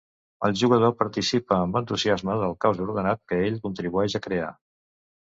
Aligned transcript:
El 0.47 0.53
jugador 0.59 0.93
participa 1.01 1.59
amb 1.65 1.75
entusiasme 1.81 2.37
del 2.43 2.55
caos 2.65 2.81
ordenat 2.85 3.21
que 3.33 3.37
ell 3.49 3.59
contribueix 3.67 4.17
a 4.21 4.23
crear. 4.25 4.49